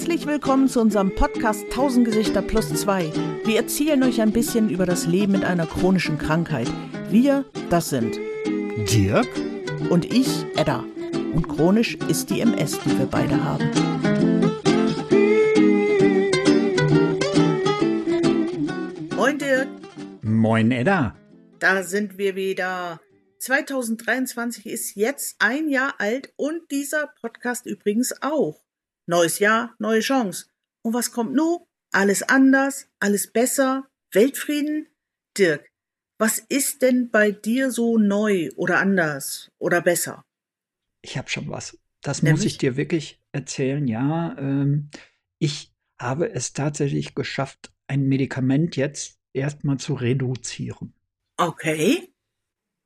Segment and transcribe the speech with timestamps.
[0.00, 3.12] Herzlich willkommen zu unserem Podcast 1000 Gesichter plus 2.
[3.44, 6.72] Wir erzählen euch ein bisschen über das Leben mit einer chronischen Krankheit.
[7.10, 8.18] Wir, das sind
[8.90, 9.28] Dirk
[9.90, 10.86] und ich, Edda.
[11.34, 13.70] Und chronisch ist die MS, die wir beide haben.
[19.14, 19.68] Moin Dirk.
[20.22, 21.14] Moin Edda.
[21.58, 23.02] Da sind wir wieder.
[23.40, 28.62] 2023 ist jetzt ein Jahr alt und dieser Podcast übrigens auch.
[29.10, 30.46] Neues Jahr, neue Chance.
[30.82, 31.58] Und was kommt nun?
[31.92, 34.86] Alles anders, alles besser, Weltfrieden?
[35.36, 35.68] Dirk,
[36.16, 40.24] was ist denn bei dir so neu oder anders oder besser?
[41.02, 41.76] Ich habe schon was.
[42.02, 42.44] Das Nämlich?
[42.44, 43.88] muss ich dir wirklich erzählen.
[43.88, 44.90] Ja, ähm,
[45.40, 50.94] ich habe es tatsächlich geschafft, ein Medikament jetzt erstmal zu reduzieren.
[51.36, 52.14] Okay.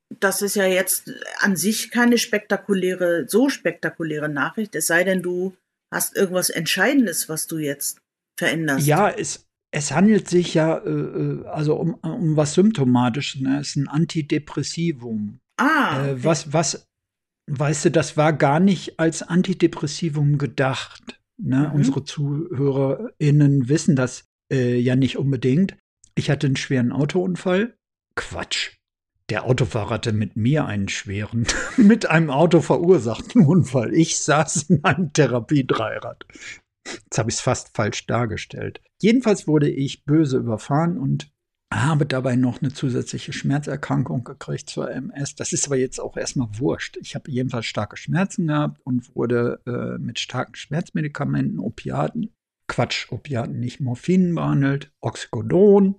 [0.09, 5.55] Das ist ja jetzt an sich keine spektakuläre, so spektakuläre Nachricht, es sei denn, du
[5.95, 8.01] hast irgendwas Entscheidendes, was du jetzt
[8.37, 8.85] veränderst.
[8.85, 13.41] Ja, es, es handelt sich ja äh, äh also um, um was Symptomatisches.
[13.41, 13.59] Ne?
[13.59, 15.39] Es ist ein Antidepressivum.
[15.57, 16.01] Ah.
[16.01, 16.11] Okay.
[16.11, 16.87] Äh, was, was,
[17.49, 21.19] weißt du, das war gar nicht als Antidepressivum gedacht.
[21.41, 21.69] Ne?
[21.69, 21.75] Mhm.
[21.75, 25.77] Unsere ZuhörerInnen wissen das äh, ja nicht unbedingt.
[26.15, 27.77] Ich hatte einen schweren Autounfall.
[28.15, 28.74] Quatsch.
[29.29, 33.93] Der Autofahrer hatte mit mir einen schweren, mit einem Auto verursachten Unfall.
[33.93, 36.25] Ich saß in einem Therapiedreirad.
[36.85, 38.81] Jetzt habe ich es fast falsch dargestellt.
[39.01, 41.31] Jedenfalls wurde ich böse überfahren und
[41.73, 45.35] habe dabei noch eine zusätzliche Schmerzerkrankung gekriegt zur MS.
[45.35, 46.97] Das ist aber jetzt auch erstmal wurscht.
[47.01, 52.31] Ich habe jedenfalls starke Schmerzen gehabt und wurde äh, mit starken Schmerzmedikamenten, Opiaten,
[52.67, 55.95] Quatsch, Opiaten, nicht Morphin behandelt, Oxycodon,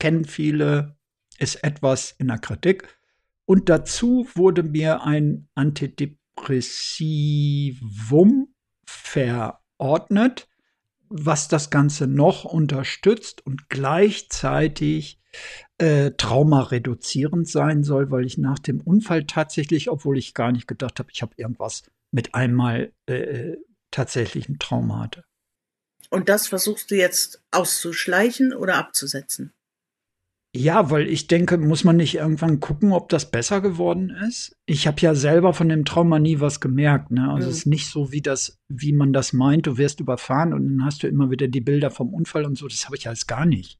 [0.00, 0.97] kennen viele,
[1.38, 2.96] ist etwas in der Kritik.
[3.44, 10.48] Und dazu wurde mir ein Antidepressivum verordnet,
[11.08, 15.18] was das Ganze noch unterstützt und gleichzeitig
[15.78, 20.98] äh, traumareduzierend sein soll, weil ich nach dem Unfall tatsächlich, obwohl ich gar nicht gedacht
[20.98, 23.56] habe, ich habe irgendwas mit einmal äh,
[23.90, 25.24] tatsächlich ein Trauma hatte.
[26.10, 29.52] Und das versuchst du jetzt auszuschleichen oder abzusetzen?
[30.54, 34.56] Ja, weil ich denke, muss man nicht irgendwann gucken, ob das besser geworden ist?
[34.64, 37.10] Ich habe ja selber von dem Trauma nie was gemerkt.
[37.10, 37.30] Ne?
[37.30, 37.52] Also mhm.
[37.52, 40.84] es ist nicht so, wie das, wie man das meint, du wirst überfahren und dann
[40.84, 42.66] hast du immer wieder die Bilder vom Unfall und so.
[42.66, 43.78] Das habe ich alles gar nicht.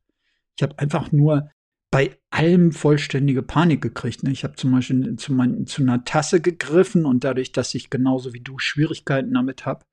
[0.56, 1.50] Ich habe einfach nur
[1.90, 4.22] bei allem vollständige Panik gekriegt.
[4.22, 4.30] Ne?
[4.30, 8.34] Ich habe zum Beispiel zu, mein, zu einer Tasse gegriffen und dadurch, dass ich genauso
[8.34, 9.86] wie du Schwierigkeiten damit habe,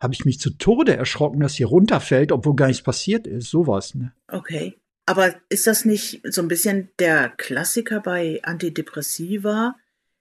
[0.00, 3.50] habe ich mich zu Tode erschrocken, dass sie runterfällt, obwohl gar nichts passiert ist.
[3.50, 3.96] Sowas.
[3.96, 4.12] Ne?
[4.28, 4.76] Okay.
[5.06, 9.74] Aber ist das nicht so ein bisschen der Klassiker bei Antidepressiva,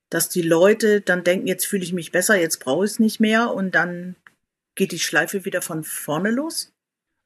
[0.10, 3.20] dass die Leute dann denken, jetzt fühle ich mich besser, jetzt brauche ich es nicht
[3.20, 4.16] mehr und dann
[4.76, 6.74] geht die Schleife wieder von vorne los?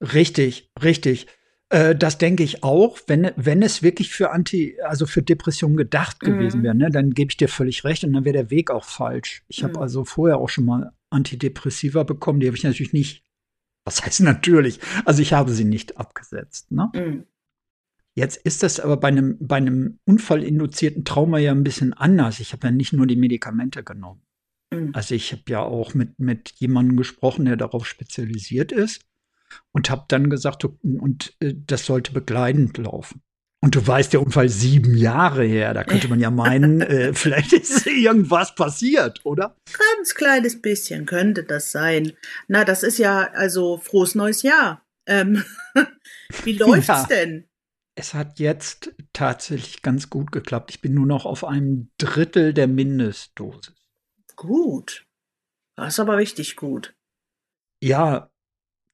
[0.01, 1.27] Richtig, richtig.
[1.69, 6.21] Äh, das denke ich auch, wenn, wenn es wirklich für Anti, also für Depressionen gedacht
[6.21, 6.27] mhm.
[6.27, 8.83] gewesen wäre, ne, dann gebe ich dir völlig recht und dann wäre der Weg auch
[8.83, 9.43] falsch.
[9.47, 9.79] Ich habe mhm.
[9.81, 13.23] also vorher auch schon mal Antidepressiva bekommen, die habe ich natürlich nicht.
[13.85, 14.79] Was heißt natürlich?
[15.05, 16.71] Also ich habe sie nicht abgesetzt.
[16.71, 16.91] Ne?
[16.93, 17.25] Mhm.
[18.15, 22.39] Jetzt ist das aber bei einem, bei einem unfallinduzierten Trauma ja ein bisschen anders.
[22.39, 24.21] Ich habe ja nicht nur die Medikamente genommen.
[24.71, 24.91] Mhm.
[24.93, 29.01] Also ich habe ja auch mit, mit jemandem gesprochen, der darauf spezialisiert ist
[29.71, 33.21] und habe dann gesagt, und äh, das sollte begleitend laufen.
[33.61, 35.73] Und du weißt, der Unfall sieben Jahre her.
[35.73, 39.55] Da könnte man ja meinen, äh, vielleicht ist irgendwas passiert, oder?
[39.71, 42.11] Ganz kleines bisschen könnte das sein.
[42.49, 44.85] Na, das ist ja also frohes neues Jahr.
[45.07, 45.43] Ähm,
[46.43, 47.05] wie läuft's ja.
[47.05, 47.45] denn?
[47.95, 50.71] Es hat jetzt tatsächlich ganz gut geklappt.
[50.71, 53.75] Ich bin nur noch auf einem Drittel der Mindestdosis.
[54.35, 55.07] Gut.
[55.75, 56.95] Das ist aber richtig gut.
[57.81, 58.31] Ja,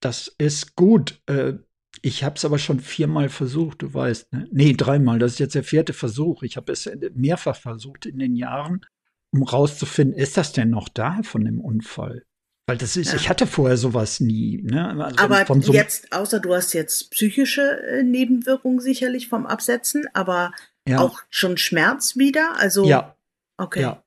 [0.02, 1.22] das ist gut.
[1.28, 1.54] Äh,
[2.02, 4.32] ich habe es aber schon viermal versucht, du weißt.
[4.34, 4.48] Ne?
[4.52, 5.20] Nee, dreimal.
[5.20, 6.44] Das ist jetzt der vierte Versuch.
[6.44, 8.86] Ich habe es mehrfach versucht in den Jahren,
[9.32, 12.26] um rauszufinden, ist das denn noch da von dem Unfall?
[12.70, 13.18] Weil das ist, ja.
[13.18, 14.62] ich hatte vorher sowas nie.
[14.64, 15.04] Ne?
[15.04, 20.52] Also aber so jetzt, außer du hast jetzt psychische äh, Nebenwirkungen sicherlich vom Absetzen, aber
[20.88, 21.00] ja.
[21.00, 22.54] auch schon Schmerz wieder?
[22.58, 23.16] Also, ja.
[23.58, 23.82] Okay.
[23.82, 24.04] Ja,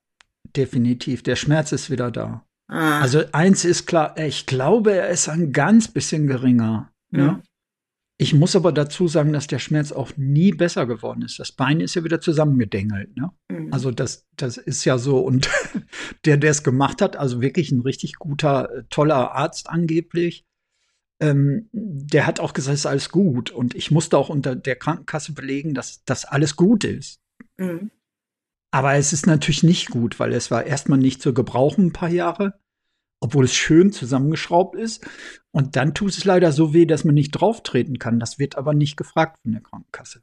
[0.56, 1.22] definitiv.
[1.22, 2.44] Der Schmerz ist wieder da.
[2.68, 3.00] Ah.
[3.00, 6.90] Also eins ist klar, ich glaube, er ist ein ganz bisschen geringer.
[7.10, 7.20] Mhm.
[7.20, 7.42] Ne?
[8.22, 11.40] Ich muss aber dazu sagen, dass der Schmerz auch nie besser geworden ist.
[11.40, 13.16] Das Bein ist ja wieder zusammengedengelt.
[13.16, 13.30] Ne?
[13.50, 13.72] Mhm.
[13.72, 15.18] Also das, das ist ja so.
[15.18, 15.50] Und
[16.24, 20.46] der, der es gemacht hat, also wirklich ein richtig guter, toller Arzt angeblich,
[21.20, 23.50] ähm, der hat auch gesagt, es ist alles gut.
[23.50, 27.20] Und ich musste auch unter der Krankenkasse belegen, dass das alles gut ist.
[27.56, 27.90] Mhm.
[28.70, 32.08] Aber es ist natürlich nicht gut, weil es war erstmal nicht zu gebrauchen ein paar
[32.08, 32.54] Jahre.
[33.22, 35.06] Obwohl es schön zusammengeschraubt ist.
[35.52, 38.18] Und dann tut es leider so weh, dass man nicht drauf treten kann.
[38.18, 40.22] Das wird aber nicht gefragt von der Krankenkasse.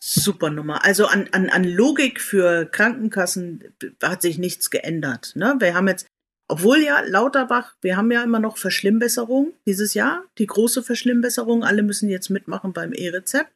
[0.00, 0.84] Super Nummer.
[0.84, 5.32] Also an, an, an Logik für Krankenkassen hat sich nichts geändert.
[5.34, 5.56] Ne?
[5.58, 6.06] Wir haben jetzt,
[6.48, 11.64] obwohl ja Lauterbach, wir haben ja immer noch Verschlimmbesserung dieses Jahr, die große Verschlimmbesserung.
[11.64, 13.52] Alle müssen jetzt mitmachen beim E-Rezept.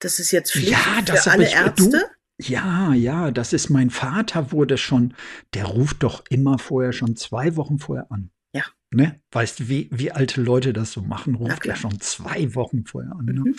[0.00, 1.90] Das ist jetzt Pflicht ja, das für alle Ärzte.
[1.90, 1.98] Du,
[2.40, 5.14] ja, ja, das ist mein Vater, wurde schon,
[5.54, 8.30] der ruft doch immer vorher schon zwei Wochen vorher an.
[8.54, 8.64] Ja.
[8.90, 9.20] Ne?
[9.30, 13.12] Weißt du, wie, wie alte Leute das so machen, ruft er schon zwei Wochen vorher
[13.12, 13.26] an.
[13.26, 13.40] Ne?
[13.40, 13.56] Mhm.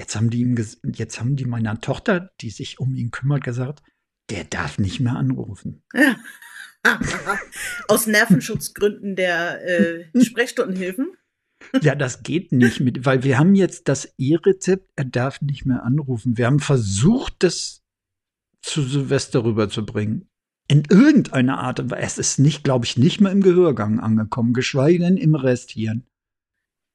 [0.00, 0.56] Jetzt haben die ihm,
[0.94, 3.82] jetzt haben die meiner Tochter, die sich um ihn kümmert, gesagt,
[4.30, 5.82] der darf nicht mehr anrufen.
[5.92, 6.16] Ja.
[7.88, 11.12] Aus Nervenschutzgründen der äh, Sprechstundenhilfen.
[11.82, 15.82] Ja, das geht nicht mit, weil wir haben jetzt das E-Rezept, er darf nicht mehr
[15.82, 16.38] anrufen.
[16.38, 17.82] Wir haben versucht, das
[18.62, 20.28] zu Silvester rüberzubringen.
[20.68, 22.04] In irgendeiner Art und Weise.
[22.04, 26.04] Es ist nicht, glaube ich, nicht mehr im Gehörgang angekommen, geschweige denn im Resthirn.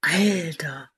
[0.02, 0.92] Alter.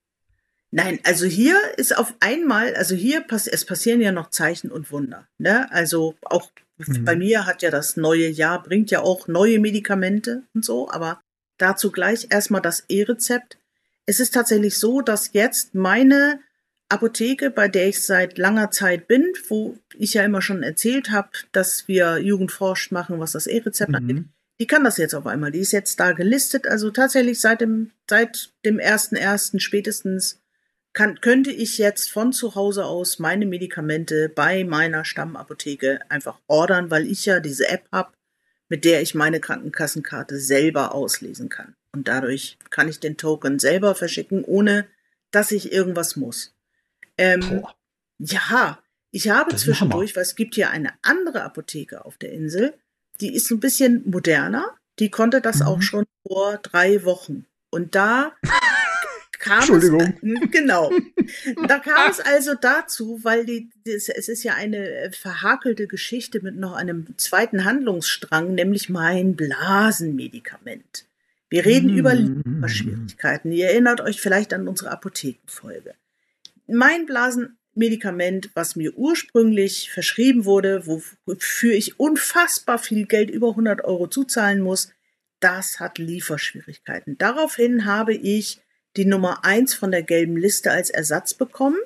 [0.72, 4.92] Nein, also hier ist auf einmal, also hier pass es passieren ja noch Zeichen und
[4.92, 5.26] Wunder.
[5.38, 5.72] Ne?
[5.72, 7.06] Also auch mhm.
[7.06, 11.22] bei mir hat ja das neue Jahr, bringt ja auch neue Medikamente und so, aber
[11.58, 13.58] dazu gleich erstmal das E-Rezept.
[14.06, 16.42] Es ist tatsächlich so, dass jetzt meine
[16.90, 21.30] Apotheke, bei der ich seit langer Zeit bin, wo ich ja immer schon erzählt habe,
[21.52, 23.96] dass wir Jugendforscht machen, was das E-Rezept mhm.
[23.96, 24.24] angeht,
[24.60, 25.52] die kann das jetzt auf einmal.
[25.52, 26.68] Die ist jetzt da gelistet.
[26.68, 30.42] Also tatsächlich seit dem, seit dem ersten ersten spätestens
[30.94, 36.90] kann, könnte ich jetzt von zu Hause aus meine Medikamente bei meiner Stammapotheke einfach ordern,
[36.90, 38.14] weil ich ja diese App habe,
[38.70, 41.76] mit der ich meine Krankenkassenkarte selber auslesen kann.
[41.92, 44.88] Und dadurch kann ich den Token selber verschicken, ohne
[45.32, 46.55] dass ich irgendwas muss.
[47.18, 47.66] Ähm,
[48.20, 48.80] ja,
[49.12, 52.74] ich habe das zwischendurch, weil es gibt hier eine andere Apotheke auf der Insel,
[53.22, 54.76] die ist ein bisschen moderner.
[55.00, 55.68] Die konnte das mhm.
[55.68, 57.46] auch schon vor drei Wochen.
[57.70, 58.34] Und da
[59.40, 60.18] kam Entschuldigung.
[60.22, 60.22] Es,
[60.52, 60.92] genau.
[61.68, 66.74] Da kam es also dazu, weil die, es ist ja eine verhakelte Geschichte mit noch
[66.74, 71.06] einem zweiten Handlungsstrang, nämlich mein Blasenmedikament.
[71.50, 71.98] Wir reden mm.
[71.98, 73.52] über Lieferschwierigkeiten.
[73.52, 75.96] Ihr erinnert euch vielleicht an unsere Apothekenfolge.
[76.68, 84.08] Mein Blasenmedikament, was mir ursprünglich verschrieben wurde, wofür ich unfassbar viel Geld über 100 Euro
[84.08, 84.92] zuzahlen muss,
[85.40, 87.18] das hat Lieferschwierigkeiten.
[87.18, 88.62] Daraufhin habe ich
[88.98, 91.78] die Nummer eins von der gelben Liste als Ersatz bekommen,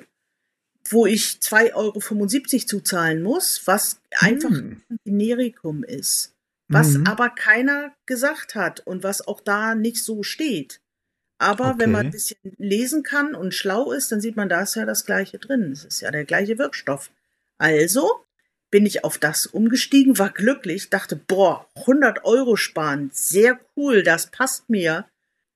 [0.88, 4.82] wo ich 2,75 Euro zuzahlen muss, was einfach hm.
[4.88, 6.34] ein Generikum ist.
[6.68, 7.06] Was mhm.
[7.06, 10.80] aber keiner gesagt hat und was auch da nicht so steht.
[11.40, 11.78] Aber okay.
[11.78, 14.84] wenn man ein bisschen lesen kann und schlau ist, dann sieht man, da ist ja
[14.84, 15.72] das Gleiche drin.
[15.72, 17.10] Es ist ja der gleiche Wirkstoff.
[17.56, 18.26] Also
[18.70, 24.26] bin ich auf das umgestiegen, war glücklich, dachte, boah, 100 Euro sparen, sehr cool, das
[24.26, 25.08] passt mir.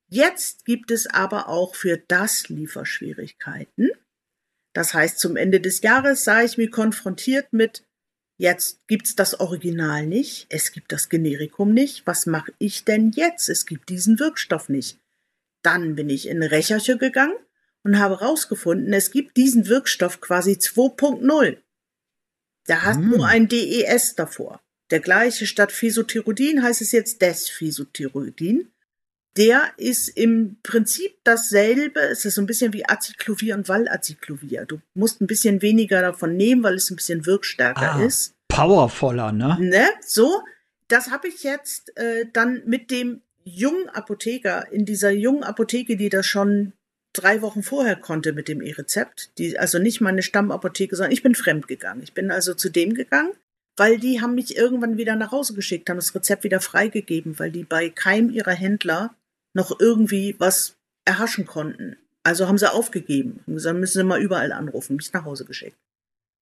[0.08, 3.90] Jetzt gibt es aber auch für das Lieferschwierigkeiten.
[4.72, 7.84] Das heißt, zum Ende des Jahres sah ich mich konfrontiert mit,
[8.38, 13.50] jetzt gibt's das Original nicht, es gibt das Generikum nicht, was mache ich denn jetzt?
[13.50, 14.98] Es gibt diesen Wirkstoff nicht.
[15.64, 17.34] Dann bin ich in Recherche gegangen
[17.82, 21.58] und habe herausgefunden, es gibt diesen Wirkstoff quasi 2.0.
[22.66, 23.10] Da hat hm.
[23.10, 24.60] nur ein DES davor.
[24.90, 28.70] Der gleiche statt Physiothyrodin heißt es jetzt Desphysiothyrodin
[29.36, 32.00] der ist im Prinzip dasselbe.
[32.00, 34.64] Es ist so ein bisschen wie Acyclovir und Valacyclovir.
[34.64, 38.34] Du musst ein bisschen weniger davon nehmen, weil es ein bisschen wirkstärker ah, ist.
[38.48, 39.56] Powervoller, ne?
[39.60, 39.88] Ne?
[40.06, 40.42] So,
[40.86, 46.08] das habe ich jetzt äh, dann mit dem jungen Apotheker in dieser jungen Apotheke, die
[46.08, 46.72] das schon
[47.12, 49.30] drei Wochen vorher konnte mit dem E-Rezept.
[49.38, 52.02] Die, also nicht meine Stammapotheke, sondern ich bin fremd gegangen.
[52.02, 53.32] Ich bin also zu dem gegangen,
[53.76, 57.50] weil die haben mich irgendwann wieder nach Hause geschickt, haben das Rezept wieder freigegeben, weil
[57.50, 59.14] die bei keinem ihrer Händler
[59.54, 61.96] noch irgendwie was erhaschen konnten.
[62.24, 65.76] Also haben sie aufgegeben und gesagt, müssen sie mal überall anrufen, mich nach Hause geschickt.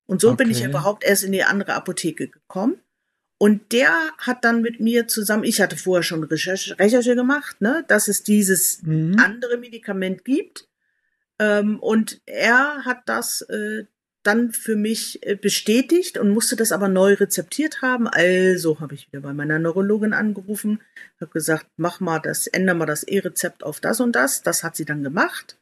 [0.08, 0.44] Und so okay.
[0.44, 2.80] bin ich überhaupt erst in die andere Apotheke gekommen.
[3.42, 7.84] Und der hat dann mit mir zusammen, ich hatte vorher schon Recherche, Recherche gemacht, ne,
[7.88, 9.18] dass es dieses mhm.
[9.18, 10.70] andere Medikament gibt.
[11.40, 13.86] Ähm, und er hat das äh,
[14.22, 18.08] dann für mich äh, bestätigt und musste das aber neu rezeptiert haben.
[18.08, 20.80] Also habe ich wieder bei meiner Neurologin angerufen,
[21.20, 24.44] habe gesagt, mach mal das, ändere mal das E-Rezept auf das und das.
[24.44, 25.58] Das hat sie dann gemacht.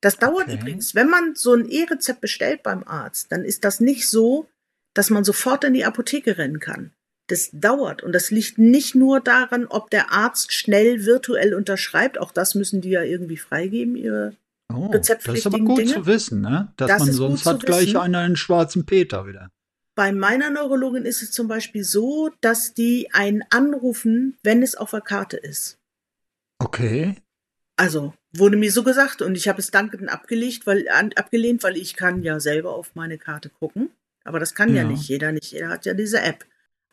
[0.00, 0.54] Das dauert okay.
[0.54, 4.48] übrigens, wenn man so ein E-Rezept bestellt beim Arzt, dann ist das nicht so,
[4.94, 6.92] dass man sofort in die Apotheke rennen kann.
[7.28, 12.32] Das dauert und das liegt nicht nur daran, ob der Arzt schnell virtuell unterschreibt, auch
[12.32, 14.34] das müssen die ja irgendwie freigeben, ihre
[14.70, 15.92] Oh, das ist aber gut Dinge.
[15.94, 16.72] zu wissen, ne?
[16.76, 19.50] Dass das man sonst hat gleich einer einen schwarzen Peter wieder.
[19.94, 24.90] Bei meiner Neurologin ist es zum Beispiel so, dass die einen anrufen, wenn es auf
[24.90, 25.78] der Karte ist.
[26.58, 27.16] Okay.
[27.76, 31.76] Also wurde mir so gesagt und ich habe es dankend abgelegt, weil, an, abgelehnt, weil
[31.76, 33.90] ich kann ja selber auf meine Karte gucken.
[34.24, 34.88] Aber das kann ja, Ja.
[34.88, 36.44] nicht jeder, nicht jeder hat ja diese App.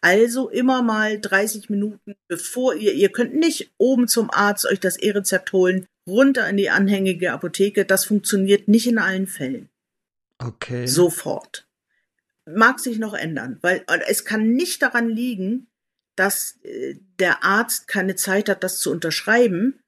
[0.06, 4.98] Also immer mal 30 Minuten, bevor ihr, ihr könnt nicht oben zum Arzt euch das
[4.98, 7.86] E-Rezept holen, runter in die anhängige Apotheke.
[7.86, 9.68] Das funktioniert nicht in allen Fällen.
[10.38, 10.86] Okay.
[10.86, 11.68] Sofort.
[12.48, 15.66] Mag sich noch ändern, weil äh, es kann nicht daran liegen,
[16.16, 19.80] dass äh, der Arzt keine Zeit hat, das zu unterschreiben,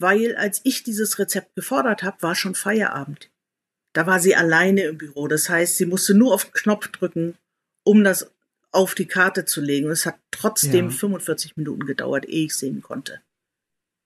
[0.00, 3.28] weil als ich dieses Rezept gefordert habe, war schon Feierabend.
[3.92, 5.26] Da war sie alleine im Büro.
[5.26, 7.34] Das heißt, sie musste nur auf den Knopf drücken,
[7.84, 8.30] um das
[8.74, 9.86] auf die Karte zu legen.
[9.86, 10.90] Und es hat trotzdem Ja.
[10.90, 13.20] 45 Minuten gedauert, ehe ich sehen konnte.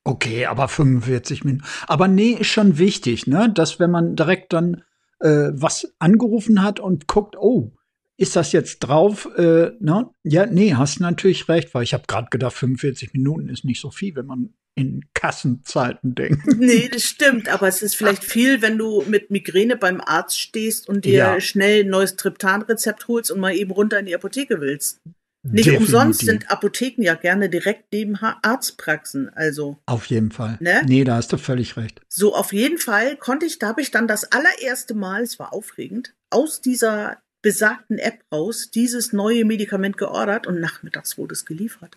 [0.05, 1.65] Okay, aber 45 Minuten.
[1.87, 3.53] Aber nee, ist schon wichtig, ne?
[3.53, 4.83] Dass wenn man direkt dann
[5.21, 7.73] äh, was angerufen hat und guckt, oh,
[8.17, 9.29] ist das jetzt drauf?
[9.37, 10.11] Äh, ne?
[10.23, 13.91] Ja, nee, hast natürlich recht, weil ich habe gerade gedacht, 45 Minuten ist nicht so
[13.91, 16.47] viel, wenn man in Kassenzeiten denkt.
[16.59, 20.89] Nee, das stimmt, aber es ist vielleicht viel, wenn du mit Migräne beim Arzt stehst
[20.89, 21.41] und dir Ja.
[21.41, 25.01] schnell ein neues Triptan-Rezept holst und mal eben runter in die Apotheke willst.
[25.45, 25.87] Nicht Definitiv.
[25.95, 29.29] umsonst sind Apotheken ja gerne direkt neben Arztpraxen.
[29.35, 30.57] Also Auf jeden Fall.
[30.61, 30.83] Ne?
[30.87, 32.01] Nee, da hast du völlig recht.
[32.09, 35.53] so auf jeden Fall konnte ich, da habe ich dann das allererste Mal, es war
[35.53, 41.97] aufregend, aus dieser besagten App raus dieses neue Medikament geordert und nachmittags wurde es geliefert.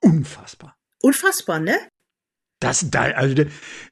[0.00, 0.74] Unfassbar.
[1.02, 1.76] Unfassbar, ne?
[2.60, 3.36] Das, da, also,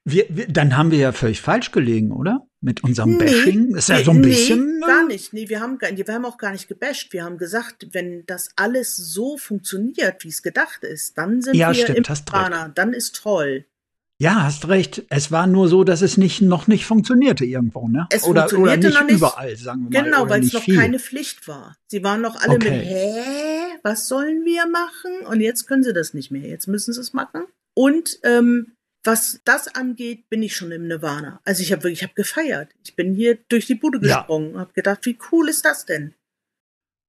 [0.05, 2.47] wir, wir, dann haben wir ja völlig falsch gelegen, oder?
[2.63, 3.75] Mit unserem Nee, Bashing.
[3.77, 4.81] Ist ja so ein nee, bisschen.
[4.83, 5.35] äh, gar nicht.
[5.35, 7.13] Nee, wir haben, wir haben auch gar nicht gebasht.
[7.13, 11.69] Wir haben gesagt, wenn das alles so funktioniert, wie es gedacht ist, dann sind Ja,
[11.69, 12.71] wir stimmt, im hast recht.
[12.75, 13.67] Dann ist toll.
[14.19, 15.03] Ja, hast recht.
[15.11, 18.07] Es war nur so, dass es nicht, noch nicht funktionierte irgendwo, ne?
[18.11, 19.17] Es oder, oder funktionierte nicht, noch nicht.
[19.17, 20.05] überall, sagen wir mal.
[20.05, 20.79] Genau, oder weil es noch viel.
[20.79, 21.77] keine Pflicht war.
[21.89, 22.71] Sie waren noch alle Okay.
[22.71, 23.54] mit, hä,
[23.85, 25.27] was sollen wir machen?
[25.27, 26.49] Und jetzt können sie das nicht mehr.
[26.49, 27.45] Jetzt müssen sie es machen.
[27.75, 28.73] Und ähm,
[29.05, 31.41] was das angeht, bin ich schon im Nirvana.
[31.45, 32.71] Also ich habe wirklich, ich habe gefeiert.
[32.83, 34.19] Ich bin hier durch die Bude Ja.
[34.21, 36.15] gesprungen und habe gedacht, wie cool ist das denn?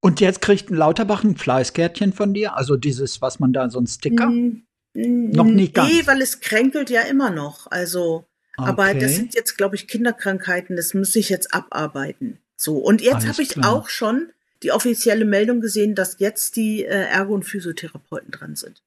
[0.02, 3.80] Und jetzt kriegt ein Lauterbach ein Fleißkärtchen von dir, also dieses, was man da so
[3.80, 4.28] ein Sticker.
[4.28, 4.62] Mm,
[4.94, 5.90] Noch nicht ganz.
[5.92, 7.72] Nee, weil es kränkelt ja immer noch.
[7.72, 8.26] Also,
[8.58, 9.00] aber Okay.
[9.00, 10.76] das sind jetzt, glaube ich, Kinderkrankheiten.
[10.76, 12.38] Das muss ich jetzt abarbeiten.
[12.58, 13.72] So, und jetzt habe ich klar.
[13.74, 14.30] auch schon
[14.64, 18.82] die offizielle Meldung gesehen, dass jetzt die äh, Ergo- und Physiotherapeuten dran sind.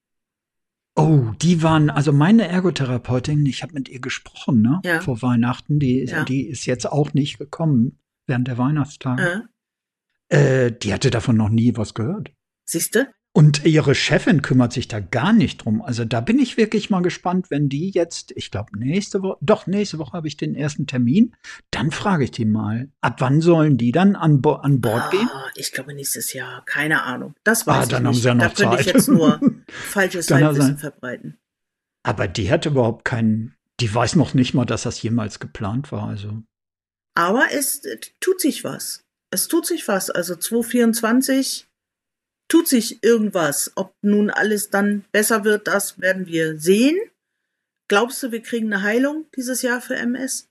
[0.96, 4.80] Oh, die waren, also meine Ergotherapeutin, ich habe mit ihr gesprochen, ne?
[4.84, 5.00] Ja.
[5.00, 6.24] Vor Weihnachten, die, Ja.
[6.24, 9.44] die ist jetzt auch nicht gekommen während der Weihnachtstage.
[10.28, 12.32] Äh, Äh, die hatte davon noch nie was gehört.
[12.66, 13.06] Siehst du?
[13.34, 15.80] Und ihre Chefin kümmert sich da gar nicht drum.
[15.80, 19.66] Also da bin ich wirklich mal gespannt, wenn die jetzt, ich glaube nächste Woche, doch
[19.68, 21.36] nächste Woche habe ich den ersten Termin,
[21.70, 25.28] dann frage ich die mal, ab wann sollen die dann an, Bo an Bord gehen?
[25.32, 26.64] Ah, ich glaube nächstes Jahr.
[26.64, 27.34] Keine Ahnung.
[27.44, 28.08] Das weiß Ah, ich dann nicht.
[28.08, 28.94] haben sie ja da noch ich Zeit.
[28.94, 31.38] jetzt nur falsches Halbwissen verbreiten.
[32.02, 36.08] Aber die hat überhaupt keinen, die weiß noch nicht mal, dass das jemals geplant war.
[36.08, 36.42] Also
[37.14, 37.82] Aber es
[38.20, 39.04] tut sich was.
[39.30, 40.10] Es tut sich was.
[40.10, 41.67] Also 2024
[42.48, 43.72] tut sich irgendwas.
[43.76, 46.98] Ob nun alles dann besser wird, das werden wir sehen.
[47.88, 50.48] Glaubst du, wir kriegen eine Heilung dieses Jahr für MS?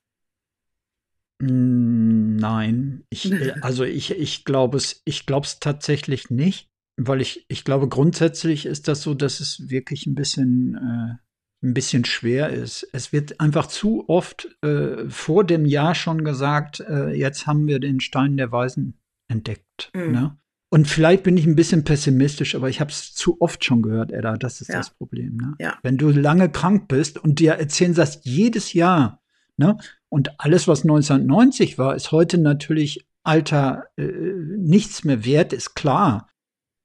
[1.39, 3.31] Mm, Nein, ich,
[3.63, 8.65] also ich, ich glaube es, ich glaube es tatsächlich nicht, weil ich, ich glaube grundsätzlich
[8.65, 12.87] ist das so, dass es wirklich ein bisschen, äh, ein bisschen schwer ist.
[12.93, 17.79] Es wird einfach zu oft äh, vor dem Jahr schon gesagt, äh, jetzt haben wir
[17.79, 19.91] den Stein der Weisen entdeckt.
[19.93, 20.11] Mhm.
[20.11, 20.37] Ne?
[20.69, 24.11] Und vielleicht bin ich ein bisschen pessimistisch, aber ich habe es zu oft schon gehört,
[24.11, 24.77] Edda, das ist Ja.
[24.77, 25.37] das Problem.
[25.37, 25.55] Ne?
[25.59, 25.77] Ja.
[25.81, 29.21] Wenn du lange krank bist und dir erzählen das jedes Jahr,
[29.55, 29.77] ne?
[30.09, 36.29] Und alles, was 1990 war, ist heute natürlich alter äh, nichts mehr wert, ist klar.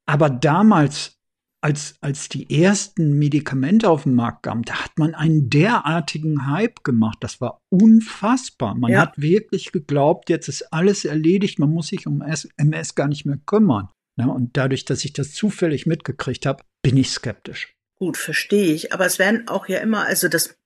[0.06, 1.18] Aber damals,
[1.62, 6.82] als, als die ersten Medikamente auf den Markt kamen, da hat man einen derartigen Hype
[6.82, 7.18] gemacht.
[7.20, 8.74] Das war unfassbar.
[8.74, 9.02] Man Ja.
[9.02, 13.38] hat wirklich geglaubt, jetzt ist alles erledigt, man muss sich um MS gar nicht mehr
[13.46, 13.88] kümmern.
[14.18, 17.74] Ja, und dadurch, dass ich das zufällig mitgekriegt habe, bin ich skeptisch.
[17.96, 18.92] Gut, verstehe ich.
[18.92, 20.56] Aber es werden auch ja immer, also das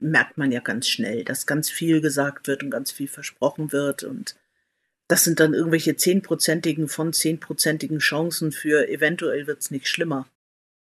[0.00, 4.02] merkt man ja ganz schnell, dass ganz viel gesagt wird und ganz viel versprochen wird.
[4.02, 4.36] Und
[5.12, 10.26] das sind dann irgendwelche zehnprozentigen von zehnprozentigen Chancen für eventuell wird's nicht schlimmer.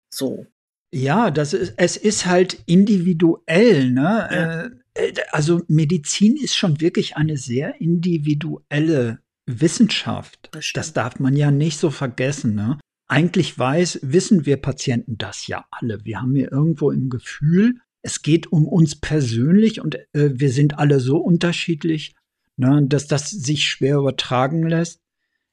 [0.09, 0.47] So.
[0.93, 4.01] Ja, das ist, es ist halt individuell, ne?
[4.31, 4.61] Ja.
[4.63, 10.47] Äh, äh, also Medizin ist schon wirklich eine sehr individuelle Wissenschaft.
[10.53, 10.71] Das.
[10.73, 12.79] Das darf man ja nicht so vergessen, ne?
[13.09, 16.05] Eigentlich weiß, wissen wir Patienten das ja alle.
[16.05, 20.79] Wir haben ja irgendwo im Gefühl, es geht um uns persönlich und äh, wir sind
[20.79, 22.15] alle so unterschiedlich,
[22.57, 25.01] ne, dass das sich schwer übertragen lässt.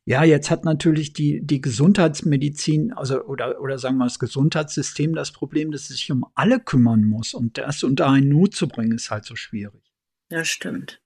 [0.06, 5.30] Ja, jetzt hat natürlich die, die Gesundheitsmedizin, also oder, oder sagen wir das Gesundheitssystem das
[5.30, 7.34] Problem, dass es sich um alle kümmern muss.
[7.34, 9.92] Und das unter einen Hut zu bringen, ist halt so schwierig.
[10.30, 11.00] Ja, stimmt.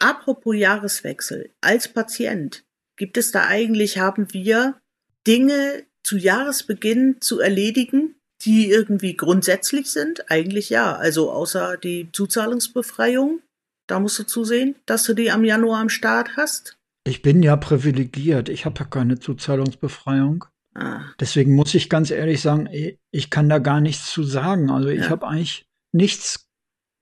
[0.00, 2.64] Apropos Jahreswechsel, als Patient,
[2.96, 4.80] gibt es da eigentlich, haben wir
[5.26, 10.30] Dinge zu Jahresbeginn zu erledigen, die irgendwie grundsätzlich sind?
[10.30, 10.96] Eigentlich ja.
[10.96, 13.40] Also außer die Zuzahlungsbefreiung,
[13.86, 16.78] da musst du zusehen, dass du die am Januar am Start hast.
[17.04, 18.48] Ich bin ja privilegiert.
[18.48, 20.46] Ich habe ja keine Zuzahlungsbefreiung.
[20.74, 21.02] Ah.
[21.20, 22.68] Deswegen muss ich ganz ehrlich sagen,
[23.10, 24.70] ich kann da gar nichts zu sagen.
[24.70, 25.10] Also ich ja.
[25.10, 26.48] habe eigentlich nichts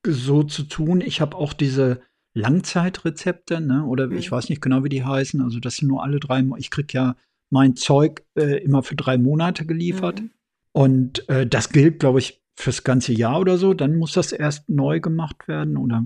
[0.07, 1.01] so zu tun.
[1.01, 2.03] Ich habe auch diese
[2.35, 3.85] Langzeitrezepte, ne?
[3.85, 4.17] Oder mhm.
[4.17, 5.41] ich weiß nicht genau, wie die heißen.
[5.41, 6.43] Also das sind nur alle drei.
[6.59, 7.17] Ich krieg ja
[7.51, 10.21] mein Zeug äh, immer für drei Monate geliefert.
[10.21, 10.31] Mhm.
[10.73, 13.75] Und äh, das gilt, glaube ich, fürs ganze Jahr oder so.
[13.75, 16.05] Dann muss das erst neu gemacht werden oder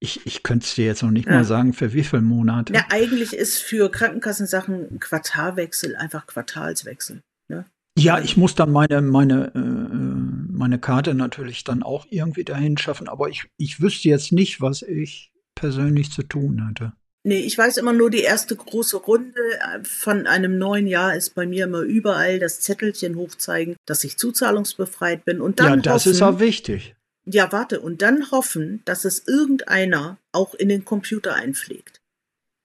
[0.00, 1.34] ich, ich könnte es dir jetzt noch nicht ja.
[1.34, 2.72] mal sagen, für wie viele Monate.
[2.72, 7.22] Ja, eigentlich ist für Krankenkassensachen Quartalwechsel einfach Quartalswechsel.
[7.48, 7.66] Ne?
[7.98, 13.08] Ja, ich muss dann meine, meine, äh, meine Karte natürlich dann auch irgendwie dahin schaffen,
[13.08, 16.94] aber ich, ich wüsste jetzt nicht, was ich persönlich zu tun hätte.
[17.22, 21.34] Nee, ich weiß immer nur, die erste große Runde äh, von einem neuen Jahr ist
[21.34, 25.42] bei mir immer überall das Zettelchen hochzeigen, dass ich zuzahlungsbefreit bin.
[25.42, 26.96] Und dann ja, das hoffen, ist auch wichtig.
[27.32, 32.00] Ja, warte, und dann hoffen, dass es irgendeiner auch in den Computer einpflegt.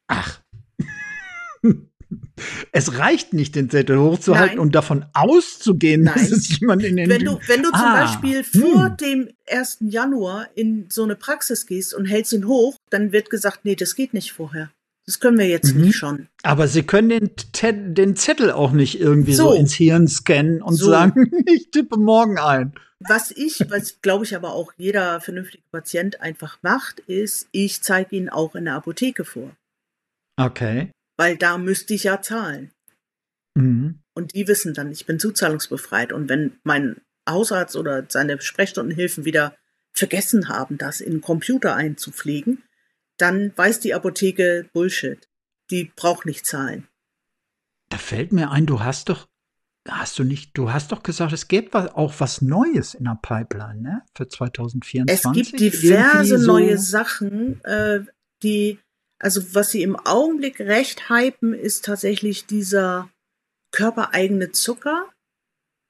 [0.07, 0.41] Ach.
[2.71, 4.59] Es reicht nicht, den Zettel hochzuhalten Nein.
[4.59, 6.15] und davon auszugehen, Nein.
[6.15, 7.09] dass es jemand in den.
[7.09, 7.79] Wenn du, wenn du ah.
[7.79, 8.97] zum Beispiel vor hm.
[8.97, 9.77] dem 1.
[9.81, 13.95] Januar in so eine Praxis gehst und hältst ihn hoch, dann wird gesagt, nee, das
[13.95, 14.69] geht nicht vorher.
[15.05, 15.81] Das können wir jetzt mhm.
[15.81, 16.27] nicht schon.
[16.43, 20.75] Aber Sie können den, den, Zettel auch nicht irgendwie so, so ins Hirn scannen und
[20.75, 20.89] so.
[20.89, 22.73] sagen, ich tippe morgen ein.
[22.99, 28.15] Was ich, was glaube ich aber auch jeder vernünftige Patient einfach macht, ist, ich zeige
[28.15, 29.51] ihn auch in der Apotheke vor.
[30.37, 30.91] Okay.
[31.17, 32.71] Weil da müsste ich ja zahlen.
[33.53, 33.99] Mhm.
[34.15, 36.13] Und die wissen dann, ich bin zuzahlungsbefreit.
[36.13, 39.55] Und wenn mein Hausarzt oder seine Sprechstundenhilfen wieder
[39.93, 42.63] vergessen haben, das in den Computer einzupflegen,
[43.17, 45.27] dann weiß die Apotheke Bullshit.
[45.71, 46.87] Die braucht nicht zahlen.
[47.89, 49.27] Da fällt mir ein, du hast doch
[49.87, 53.81] Hast du nicht, du hast doch gesagt, es gäbe auch was Neues in der Pipeline,
[53.81, 54.01] ne?
[54.15, 55.13] Für 2024.
[55.13, 57.99] Es gibt diverse so neue Sachen, äh,
[58.41, 58.79] die,
[59.19, 63.11] also was sie im Augenblick recht hypen, ist tatsächlich dieser
[63.71, 65.07] körpereigene Zucker,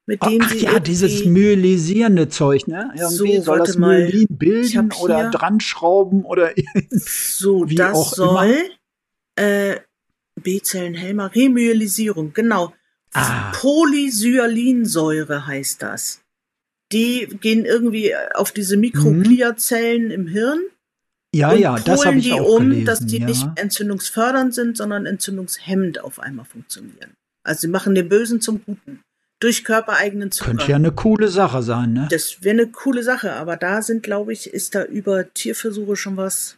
[0.06, 2.92] mit dem Ach, sie ja, dieses myelisierende Zeug, ne?
[2.96, 6.52] Irgendwie so, soll das Myelin bilden oder dran schrauben oder
[6.90, 8.56] so, das soll
[9.34, 9.76] äh,
[10.40, 12.72] B-Zellen-Helmer Remyelisierung, genau.
[13.12, 13.50] Ah.
[13.52, 16.22] Polysyalinsäure heißt das.
[16.92, 20.10] Die gehen irgendwie auf diese Mikrogliazellen mhm.
[20.12, 20.60] im Hirn.
[21.34, 23.26] Ja, und ja, das habe ich die auch um, gelesen, dass die ja.
[23.26, 27.14] nicht entzündungsfördernd sind, sondern entzündungshemmend auf einmal funktionieren.
[27.42, 29.00] Also sie machen den Bösen zum Guten.
[29.40, 30.50] Durch körpereigenen Zucker.
[30.50, 32.08] Könnte ja eine coole Sache sein, ne?
[32.10, 36.16] Das wäre eine coole Sache, aber da sind, glaube ich, ist da über Tierversuche schon
[36.16, 36.56] was.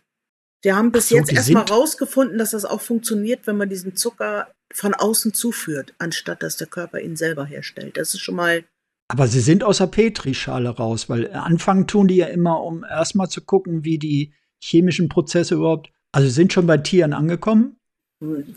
[0.65, 4.49] Die haben bis so, jetzt erstmal rausgefunden, dass das auch funktioniert, wenn man diesen Zucker
[4.73, 7.97] von außen zuführt, anstatt dass der Körper ihn selber herstellt.
[7.97, 8.65] Das ist schon mal.
[9.09, 13.29] Aber sie sind aus der Petrischale raus, weil anfangen tun die ja immer, um erstmal
[13.29, 15.91] zu gucken, wie die chemischen Prozesse überhaupt.
[16.13, 17.77] Also sind schon bei Tieren angekommen?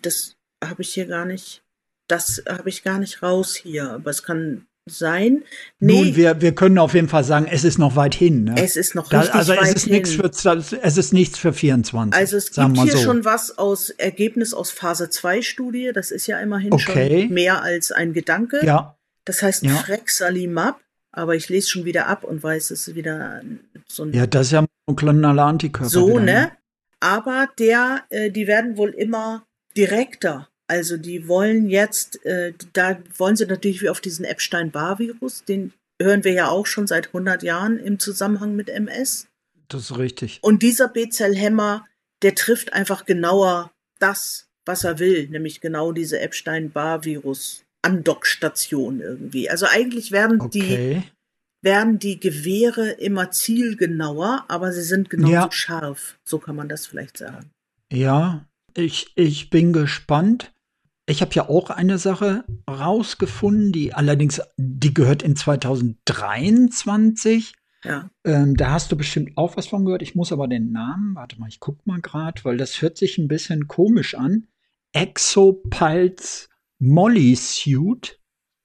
[0.01, 1.63] Das habe ich hier gar nicht.
[2.12, 3.91] Das habe ich gar nicht raus hier.
[3.91, 5.43] Aber es kann sein.
[5.80, 8.45] Nee, Nun, wir, wir können auf jeden Fall sagen, es ist noch weit hin.
[8.45, 8.56] Ne?
[8.58, 9.93] Es ist noch da, also weit es ist hin.
[9.93, 12.13] Nichts für, es ist nichts für 24.
[12.13, 12.97] Also es gibt hier so.
[12.97, 15.91] schon was aus Ergebnis aus Phase 2 Studie.
[15.93, 17.21] Das ist ja immerhin okay.
[17.24, 18.65] schon mehr als ein Gedanke.
[18.65, 18.97] Ja.
[19.26, 19.76] Das heißt ja.
[19.76, 23.41] Frexalimab, aber ich lese schon wieder ab und weiß, es ist wieder
[23.88, 24.13] so ein.
[24.13, 25.89] Ja, das ist ja ein kleiner Antikörper.
[25.89, 26.26] So, ne?
[26.26, 26.52] ne?
[27.00, 29.45] Aber der, äh, die werden wohl immer
[29.78, 35.73] direkter also die wollen jetzt, äh, da wollen sie natürlich wie auf diesen Epstein-Barr-Virus, den
[36.01, 39.27] hören wir ja auch schon seit 100 Jahren im Zusammenhang mit MS.
[39.67, 40.39] Das ist richtig.
[40.41, 41.86] Und dieser B-Zell-Hämmer,
[42.21, 49.49] der trifft einfach genauer das, was er will, nämlich genau diese Epstein-Barr-Virus-Andockstation irgendwie.
[49.49, 51.01] Also eigentlich werden okay.
[51.01, 51.03] die
[51.62, 55.51] werden die Gewehre immer zielgenauer, aber sie sind genauso ja.
[55.51, 56.17] scharf.
[56.23, 57.51] So kann man das vielleicht sagen.
[57.91, 60.53] Ja, ich, ich bin gespannt.
[61.12, 67.54] Ich habe ja auch eine Sache rausgefunden, die allerdings, die gehört in 2023.
[67.84, 68.10] Ja.
[68.24, 70.04] Ähm, da hast du bestimmt auch was von gehört.
[70.04, 73.17] Ich muss aber den Namen, warte mal, ich guck mal gerade, weil das hört sich
[73.17, 74.47] ein bisschen komisch an.
[74.93, 76.47] Exopulse
[76.80, 78.21] Molly Suit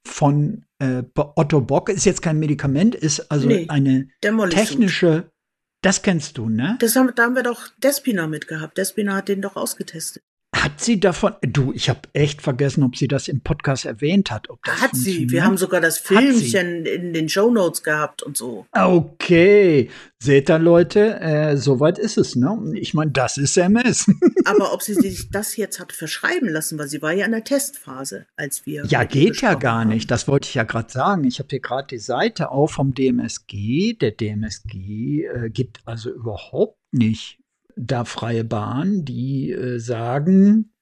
[0.07, 4.07] von äh, Otto Bock ist jetzt kein Medikament, ist also nee, eine
[4.49, 5.33] technische.
[5.81, 6.77] Das kennst du, ne?
[6.79, 8.77] Das haben, da haben wir doch Despina mitgehabt.
[8.77, 10.23] Despina hat den doch ausgetestet.
[10.63, 14.49] Hat sie davon, du, ich habe echt vergessen, ob sie das im Podcast erwähnt hat.
[14.49, 15.29] Ob das Hat sie.
[15.29, 18.65] Wir haben sogar das Filmchen in den Show Notes gehabt und so.
[18.71, 19.89] Okay.
[20.19, 22.57] Seht ihr, Leute, äh, soweit ist es, ne?
[22.73, 24.07] Ich meine, das ist MS.
[24.45, 27.43] Aber ob sie sich das jetzt hat verschreiben lassen, weil sie war ja in der
[27.43, 28.85] Testphase, als wir.
[28.87, 29.89] Ja, geht ja gar haben.
[29.89, 30.09] nicht.
[30.09, 31.23] Das wollte ich ja gerade sagen.
[31.23, 33.93] Ich habe hier gerade die Seite auf vom DMSG.
[33.93, 37.39] Der DMSG äh, gibt also überhaupt nicht
[37.77, 40.73] da freie Bahn, die äh, sagen,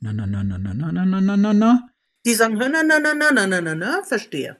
[0.00, 1.88] na, na, na, na, na, na, na, na, na, na.
[2.24, 4.56] Die sagen, na, na, na, na, na, na, na, na, verstehe.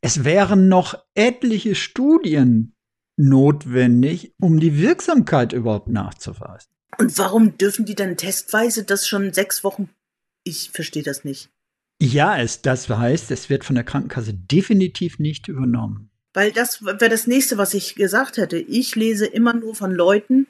[0.00, 2.74] Es wären noch etliche Studien
[3.16, 6.72] notwendig, um die Wirksamkeit überhaupt nachzuweisen.
[6.98, 9.90] Und warum dürfen die dann testweise das schon sechs Wochen?
[10.42, 11.50] Ich verstehe das nicht.
[12.00, 16.10] Ja, es, das heißt, es wird von der Krankenkasse definitiv nicht übernommen.
[16.32, 18.58] Weil das wäre das nächste, was ich gesagt hätte.
[18.58, 20.46] Ich lese immer nur von Leuten,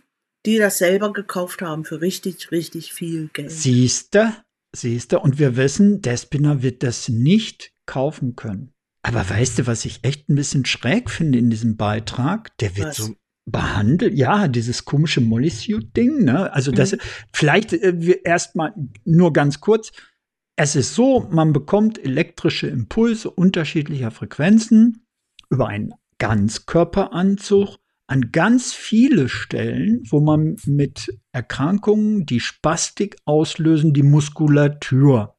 [0.47, 3.51] die das selber gekauft haben für richtig, richtig viel Geld.
[3.51, 4.35] Siehste,
[4.75, 8.73] siehste, und wir wissen, Despina wird das nicht kaufen können.
[9.03, 12.57] Aber weißt du, was ich echt ein bisschen schräg finde in diesem Beitrag?
[12.59, 12.97] Der wird was?
[12.97, 13.15] so
[13.47, 16.53] behandelt, ja, dieses komische Molly-Suit-Ding, ne?
[16.53, 16.99] Also das, mhm.
[17.33, 18.75] vielleicht äh, erstmal
[19.05, 19.93] nur ganz kurz.
[20.57, 25.07] Es ist so, man bekommt elektrische Impulse unterschiedlicher Frequenzen
[25.49, 27.79] über einen Ganzkörperanzug
[28.11, 35.37] an ganz viele Stellen, wo man mit Erkrankungen, die Spastik auslösen, die Muskulatur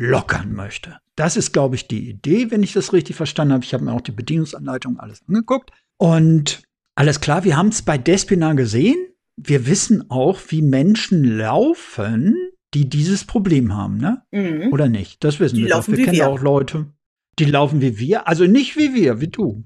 [0.00, 0.98] lockern möchte.
[1.16, 3.64] Das ist, glaube ich, die Idee, wenn ich das richtig verstanden habe.
[3.64, 5.72] Ich habe mir auch die Bedienungsanleitung alles angeguckt.
[5.96, 6.62] Und
[6.94, 8.96] alles klar, wir haben es bei Despina gesehen.
[9.36, 12.36] Wir wissen auch, wie Menschen laufen,
[12.74, 14.22] die dieses Problem haben, ne?
[14.30, 14.72] Mhm.
[14.72, 15.24] Oder nicht?
[15.24, 15.88] Das wissen die wir doch.
[15.88, 16.28] Wir kennen wir.
[16.28, 16.92] auch Leute,
[17.40, 18.28] die laufen wie wir.
[18.28, 19.64] Also nicht wie wir, wie du.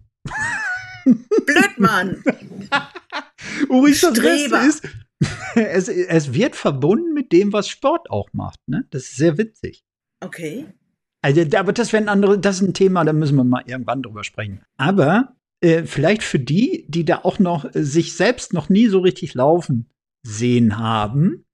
[1.05, 2.23] Blödmann.
[3.69, 4.83] Das Beste ist,
[5.55, 8.61] es, es wird verbunden mit dem, was Sport auch macht.
[8.67, 8.87] Ne?
[8.91, 9.85] Das ist sehr witzig.
[10.21, 10.67] Okay.
[11.23, 14.03] Also, aber das wäre ein anderes, das ist ein Thema, da müssen wir mal irgendwann
[14.03, 14.63] drüber sprechen.
[14.77, 19.01] Aber äh, vielleicht für die, die da auch noch äh, sich selbst noch nie so
[19.01, 19.89] richtig laufen
[20.23, 21.45] sehen haben,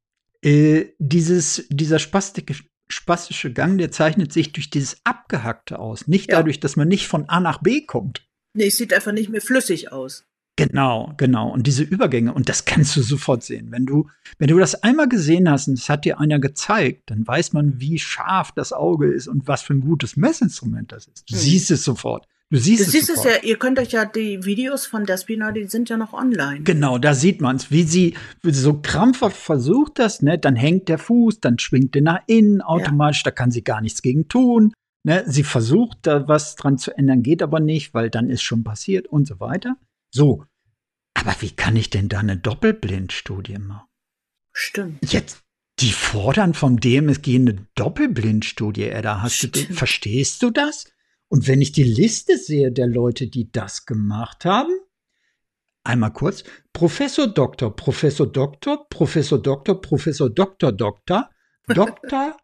[0.43, 6.07] äh, dieses, dieser spastische, spastische Gang, der zeichnet sich durch dieses Abgehackte aus.
[6.07, 6.39] Nicht ja.
[6.39, 8.28] dadurch, dass man nicht von A nach B kommt.
[8.59, 10.25] Nee, es sieht einfach nicht mehr flüssig aus.
[10.57, 11.49] Genau, genau.
[11.49, 13.69] Und diese Übergänge, und das kannst du sofort sehen.
[13.71, 17.25] Wenn du, wenn du das einmal gesehen hast und es hat dir einer gezeigt, dann
[17.25, 21.31] weiß man, wie scharf das Auge ist und was für ein gutes Messinstrument das ist.
[21.31, 21.39] Du mhm.
[21.39, 22.27] siehst es sofort.
[22.51, 25.53] Du siehst, du es, siehst es ja, ihr könnt euch ja die Videos von Despina,
[25.53, 26.63] die sind ja noch online.
[26.63, 30.39] Genau, da sieht man es, wie sie, so krampfhaft versucht das, ne?
[30.39, 33.25] Dann hängt der Fuß, dann schwingt der nach innen automatisch, ja.
[33.27, 34.73] da kann sie gar nichts gegen tun.
[35.05, 38.65] Ne, sie versucht da was dran zu ändern, geht aber nicht, weil dann ist schon
[38.65, 39.77] passiert und so weiter.
[40.11, 40.45] So.
[41.15, 43.87] Aber wie kann ich denn da eine Doppelblindstudie machen?
[44.53, 45.13] Stimmt.
[45.13, 45.43] Jetzt,
[45.81, 49.23] die fordern vom DMSG eine Doppelblindstudie, Edda.
[49.23, 50.87] Hast du, verstehst du das?
[51.29, 54.73] Und wenn ich die Liste sehe der Leute, die das gemacht haben,
[55.85, 61.31] einmal kurz, Professor Doktor, Professor Doktor, Professor Doktor, Professor Doktor, Doktor,
[61.69, 62.37] Doktor,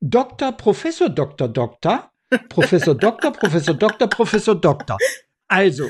[0.00, 2.10] Doktor, Professor, Doktor, Doktor,
[2.48, 4.98] Professor, Doktor, Professor, Doktor, Professor, Doktor.
[5.48, 5.88] Also,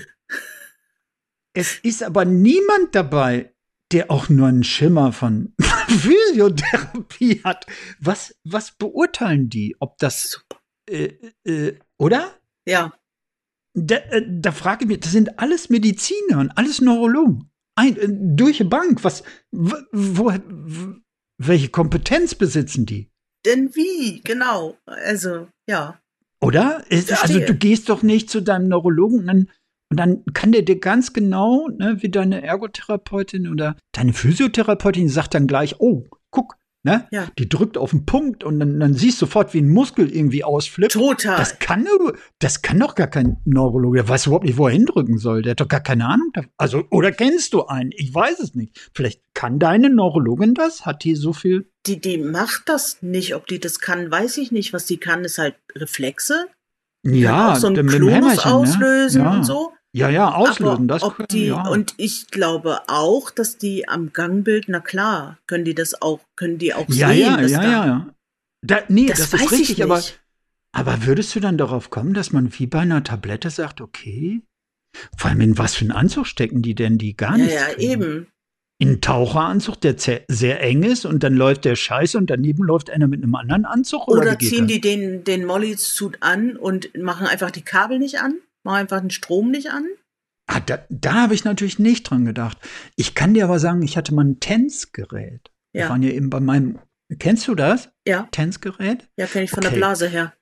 [1.55, 3.55] es ist aber niemand dabei,
[3.93, 5.55] der auch nur einen Schimmer von
[5.89, 7.67] Physiotherapie hat.
[8.01, 9.77] Was, was beurteilen die?
[9.79, 10.45] Ob das,
[10.91, 11.15] äh,
[11.45, 12.35] äh, oder?
[12.67, 12.93] Ja.
[13.75, 17.51] Da, äh, da frage ich mich, das sind alles Mediziner und alles Neurologen.
[17.75, 19.05] Ein, äh, durch die Bank.
[19.05, 20.33] Was, wo, wo,
[21.39, 23.11] welche Kompetenz besitzen die?
[23.47, 24.21] Denn wie?
[24.25, 24.77] Genau.
[24.85, 25.99] Also, ja.
[26.41, 26.85] Oder?
[26.91, 29.51] Also, du gehst doch nicht zu deinem Neurologen und dann,
[29.91, 35.35] und dann kann der dir ganz genau, ne, wie deine Ergotherapeutin oder deine Physiotherapeutin sagt
[35.35, 37.09] dann gleich, oh, guck, Ne?
[37.11, 37.27] Ja.
[37.37, 40.45] Die drückt auf den Punkt und dann, dann siehst du sofort, wie ein Muskel irgendwie
[40.45, 40.93] ausflippt.
[40.93, 41.37] Total.
[41.37, 41.85] Das kann,
[42.39, 43.97] das kann doch gar kein Neurologe.
[43.97, 45.43] Der weiß überhaupt nicht, wo er hindrücken soll.
[45.43, 46.31] Der hat doch gar keine Ahnung.
[46.57, 47.91] Also, oder kennst du einen?
[47.97, 48.89] Ich weiß es nicht.
[48.95, 50.87] Vielleicht kann deine Neurologin das?
[50.87, 51.69] Hat die so viel?
[51.89, 53.35] Die, die macht das nicht.
[53.35, 54.73] Ob die das kann, weiß ich nicht.
[54.73, 56.47] Was die kann, ist halt Reflexe.
[57.03, 58.55] Die ja, auch so ein Klonus ne?
[58.55, 59.35] auslösen ja.
[59.35, 59.73] und so.
[59.97, 60.89] Ja, ja, auslösen.
[60.89, 61.67] das ob die, ja.
[61.69, 66.59] Und ich glaube auch, dass die am Gangbild, na klar, können die das auch, können
[66.59, 67.21] die auch ja, sehen.
[67.21, 68.15] Ja, ja, ja, ja.
[68.61, 70.03] Da, nee, das, das ist richtig, aber,
[70.73, 74.43] aber würdest du dann darauf kommen, dass man wie bei einer Tablette sagt, okay,
[75.17, 77.55] vor allem in was für einen Anzug stecken die denn, die gar nicht?
[77.55, 78.27] Ja, ja, eben.
[78.79, 79.97] In einen Taucheranzug, der
[80.29, 83.65] sehr eng ist und dann läuft der Scheiße und daneben läuft einer mit einem anderen
[83.65, 84.09] Anzug?
[84.09, 88.35] Oder, oder ziehen die den, den Molly-Suit an und machen einfach die Kabel nicht an?
[88.67, 89.87] Mach einfach den Strom nicht an.
[90.49, 92.59] Ah, da, da habe ich natürlich nicht dran gedacht.
[92.97, 95.53] Ich kann dir aber sagen, ich hatte mal ein Tänzgerät.
[95.73, 95.85] Ja.
[95.85, 96.79] Wir waren ja eben bei meinem
[97.21, 97.91] Kennst du das?
[98.05, 98.27] Ja.
[98.33, 99.09] Tanzgerät?
[99.17, 99.71] Ja, kenne ich von Okay.
[99.71, 100.33] der Blase her.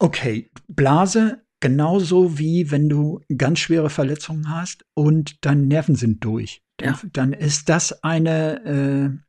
[0.00, 6.62] Okay, Blase genauso wie wenn du ganz schwere Verletzungen hast und deine Nerven sind durch.
[6.78, 7.00] Dann, Ja.
[7.12, 9.25] dann ist das eine, äh,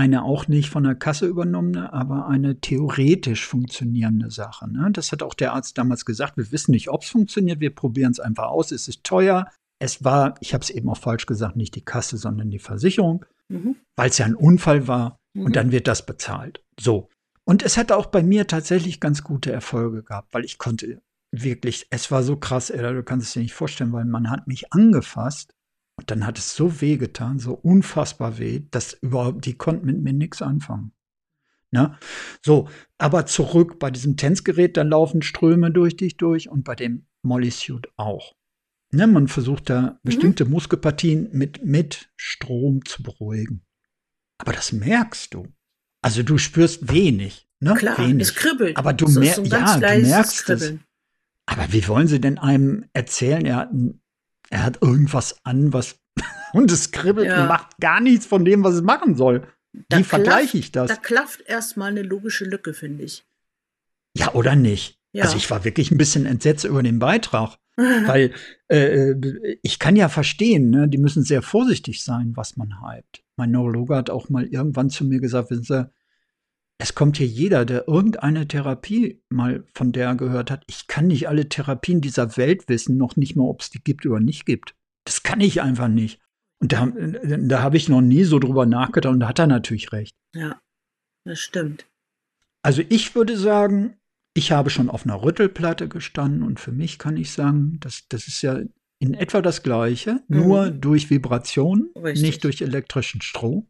[0.00, 4.66] eine auch nicht von der Kasse übernommene, aber eine theoretisch funktionierende Sache.
[4.66, 4.88] Ne?
[4.92, 6.38] Das hat auch der Arzt damals gesagt.
[6.38, 7.60] Wir wissen nicht, ob es funktioniert.
[7.60, 8.72] Wir probieren es einfach aus.
[8.72, 9.46] Es ist teuer.
[9.78, 13.26] Es war, ich habe es eben auch falsch gesagt, nicht die Kasse, sondern die Versicherung,
[13.50, 13.76] Mhm.
[13.96, 15.18] weil es ja ein Unfall war.
[15.34, 15.44] Mhm.
[15.44, 16.64] Und dann wird das bezahlt.
[16.78, 17.08] So.
[17.44, 21.86] Und es hat auch bei mir tatsächlich ganz gute Erfolge gehabt, weil ich konnte wirklich,
[21.90, 24.72] es war so krass, ey, du kannst es dir nicht vorstellen, weil man hat mich
[24.72, 25.52] angefasst
[26.00, 30.00] und dann hat es so weh getan, so unfassbar weh, dass überhaupt, die konnten mit
[30.00, 30.92] mir nichts anfangen.
[31.72, 31.94] Ne?
[32.42, 37.06] So, aber zurück bei diesem Tänzgerät, da laufen Ströme durch dich durch und bei dem
[37.20, 38.34] Molly Suit auch.
[38.92, 43.62] Ne, man versucht da bestimmte Muskelpartien mit, mit Strom zu beruhigen.
[44.38, 45.48] Aber das merkst du.
[46.00, 47.74] Also du spürst wenig, ne?
[47.74, 48.22] Klar, wenig.
[48.28, 48.78] es kribbelt.
[48.78, 50.74] Aber du, mer so ja, du merkst es.
[51.44, 53.99] Aber wie wollen sie denn einem erzählen, er hat, ein,
[54.50, 55.96] er hat irgendwas an, was
[56.52, 57.42] und es kribbelt Ja.
[57.42, 59.46] und macht gar nichts von dem, was es machen soll.
[59.88, 60.88] Da wie vergleiche ich das?
[60.88, 63.24] Da klafft erstmal eine logische Lücke, finde ich.
[64.16, 64.98] ja, oder nicht?
[65.12, 65.24] Ja.
[65.24, 68.32] Also ich war wirklich ein bisschen entsetzt über den Beitrag, weil
[68.68, 69.14] äh,
[69.62, 73.22] ich kann ja verstehen, ne, die müssen sehr vorsichtig sein, was man hypt.
[73.36, 75.90] Mein Neurologe hat auch mal irgendwann zu mir gesagt, wissen Sie,
[76.82, 80.64] es kommt hier jeder, der irgendeine Therapie mal von der gehört hat.
[80.66, 84.06] Ich kann nicht alle Therapien dieser Welt wissen, noch nicht mal, ob es die gibt
[84.06, 84.74] oder nicht gibt.
[85.04, 86.20] Das kann ich einfach nicht.
[86.60, 89.92] Und da, da habe ich noch nie so drüber nachgedacht und da hat er natürlich
[89.92, 90.14] recht.
[90.34, 90.60] ja,
[91.24, 91.86] das stimmt.
[92.62, 93.96] Also ich würde sagen,
[94.34, 98.26] ich habe schon auf einer Rüttelplatte gestanden und für mich kann ich sagen, das, das
[98.28, 98.60] ist ja
[98.98, 100.36] in etwa das Gleiche, Mhm.
[100.38, 102.22] nur durch Vibration, Richtig.
[102.22, 103.66] nicht durch elektrischen Strom.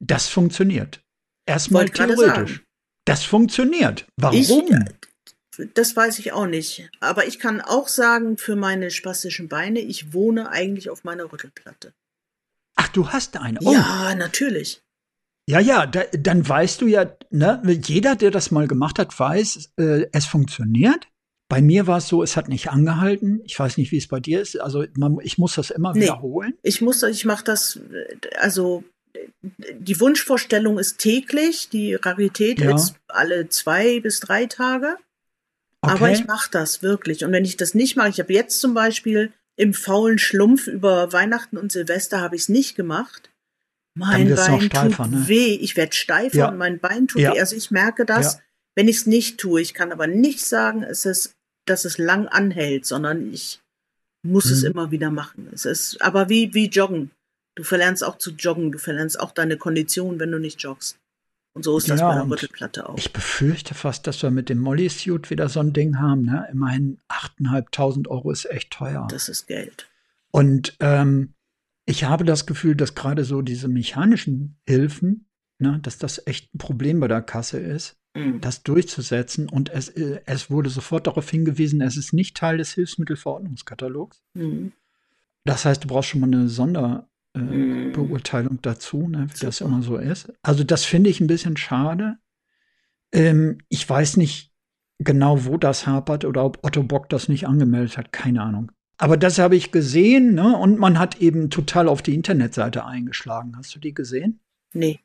[0.00, 1.02] Das funktioniert.
[1.46, 2.62] Erstmal theoretisch.
[3.04, 4.06] Das funktioniert.
[4.16, 4.36] Warum?
[4.38, 4.52] Ich,
[5.74, 6.88] das weiß ich auch nicht.
[7.00, 11.92] Aber ich kann auch sagen, für meine spastischen Beine, ich wohne eigentlich auf meiner Rüttelplatte.
[12.76, 13.58] Ach, du hast eine.
[13.62, 14.82] Oh, Ja, natürlich.
[15.48, 19.72] Ja, ja, da, dann weißt du ja, ne, jeder, der das mal gemacht hat, weiß,
[19.78, 21.08] äh, es funktioniert.
[21.48, 23.40] Bei mir war es so, es hat nicht angehalten.
[23.44, 24.60] Ich weiß nicht, wie es bei dir ist.
[24.60, 26.02] Also man, ich muss das immer Nee.
[26.02, 26.54] wiederholen.
[26.62, 28.90] Ich muss, ich mache das, äh, also äh,
[29.42, 32.74] die Wunschvorstellung ist täglich, die Rarität Ja.
[32.76, 34.96] ist alle zwei bis drei Tage.
[35.82, 36.12] Aber Okay.
[36.14, 37.24] ich mache das wirklich.
[37.24, 41.12] Und wenn ich das nicht mache, ich habe jetzt zum Beispiel im faulen Schlumpf über
[41.12, 43.30] Weihnachten und Silvester habe ich es nicht gemacht.
[43.96, 45.28] Mein Bein steifer, tut ne?
[45.28, 45.54] weh.
[45.54, 46.48] Ich werde steifer Ja.
[46.48, 47.32] und mein Bein tut Ja.
[47.34, 47.40] weh.
[47.40, 48.40] Also ich merke das,
[48.76, 49.60] wenn ich es nicht tue.
[49.60, 51.34] Ich kann aber nicht sagen, es ist,
[51.66, 53.60] dass es lang anhält, sondern ich
[54.22, 54.70] muss es Mhm.
[54.70, 55.48] immer wieder machen.
[55.52, 57.10] Es ist aber wie, wie Joggen.
[57.54, 58.72] Du verlernst auch zu joggen.
[58.72, 60.98] Du verlernst auch deine Kondition, wenn du nicht joggst.
[61.52, 62.96] Und so ist das Ja, bei der Rüttelplatte auch.
[62.96, 66.22] Ich befürchte fast, dass wir mit dem Molly-Suit wieder so ein Ding haben.
[66.22, 66.46] Ne?
[66.52, 69.08] Immerhin 8.500 Euro ist echt teuer.
[69.10, 69.88] Das ist Geld.
[70.30, 71.34] Und ähm,
[71.86, 75.26] ich habe das Gefühl, dass gerade so diese mechanischen Hilfen,
[75.58, 78.40] ne, dass das echt ein Problem bei der Kasse ist, Mhm.
[78.40, 79.48] das durchzusetzen.
[79.48, 84.20] Und es, äh, es wurde sofort darauf hingewiesen, es ist nicht Teil des Hilfsmittelverordnungskatalogs.
[84.34, 84.72] Mhm.
[85.44, 87.92] Das heißt, du brauchst schon mal eine Sonderbeurteilung äh, Mhm.
[87.92, 89.70] Beurteilung dazu, ne, wie das Super.
[89.70, 90.32] immer so ist.
[90.42, 92.16] Also das finde ich ein bisschen schade.
[93.12, 94.52] Ähm, ich weiß nicht
[94.98, 98.70] genau, wo das hapert oder ob Otto Bock das nicht angemeldet hat, keine Ahnung.
[98.98, 100.56] Aber das habe ich gesehen, ne?
[100.56, 103.56] Und man hat eben total auf die Internetseite eingeschlagen.
[103.56, 104.40] Hast du die gesehen?
[104.74, 105.00] Nee.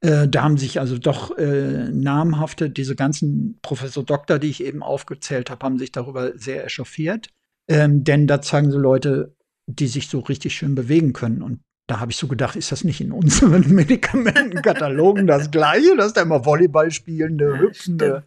[0.00, 4.82] Äh, da haben sich also doch äh, namhafte, diese ganzen Professor Doktor, die ich eben
[4.82, 7.28] aufgezählt habe, haben sich darüber sehr echauffiert.
[7.68, 9.35] Ähm, denn da zeigen sie Leute,
[9.66, 11.42] die sich so richtig schön bewegen können.
[11.42, 16.12] Und da habe ich so gedacht, ist das nicht in unseren Medikamentenkatalogen das Gleiche, dass
[16.12, 18.24] da immer Volleyball spielende, hüpfende.